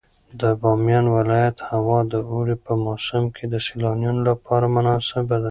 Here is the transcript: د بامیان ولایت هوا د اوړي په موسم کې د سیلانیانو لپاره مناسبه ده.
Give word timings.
د 0.39 0.41
بامیان 0.61 1.05
ولایت 1.17 1.57
هوا 1.69 1.99
د 2.13 2.15
اوړي 2.31 2.55
په 2.65 2.73
موسم 2.85 3.23
کې 3.35 3.43
د 3.53 3.55
سیلانیانو 3.67 4.21
لپاره 4.29 4.65
مناسبه 4.75 5.29
ده. 5.39 5.39